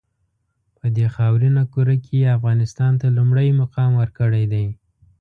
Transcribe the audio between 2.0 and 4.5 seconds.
کې یې افغانستان ته لومړی مقام ورکړی